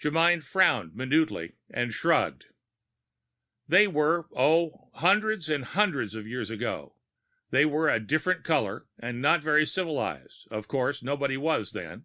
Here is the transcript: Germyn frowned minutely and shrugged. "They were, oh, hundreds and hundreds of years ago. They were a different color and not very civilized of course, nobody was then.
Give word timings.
Germyn 0.00 0.44
frowned 0.44 0.94
minutely 0.94 1.56
and 1.68 1.92
shrugged. 1.92 2.44
"They 3.66 3.88
were, 3.88 4.28
oh, 4.32 4.90
hundreds 4.94 5.48
and 5.48 5.64
hundreds 5.64 6.14
of 6.14 6.24
years 6.24 6.52
ago. 6.52 6.94
They 7.50 7.64
were 7.64 7.88
a 7.88 7.98
different 7.98 8.44
color 8.44 8.86
and 8.96 9.20
not 9.20 9.42
very 9.42 9.66
civilized 9.66 10.46
of 10.52 10.68
course, 10.68 11.02
nobody 11.02 11.36
was 11.36 11.72
then. 11.72 12.04